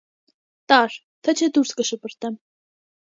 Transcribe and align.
-Տա՛ր, 0.71 0.95
թե 1.27 1.35
չէ 1.41 1.51
դուրս 1.59 1.75
կշպրտեմ: 1.83 2.41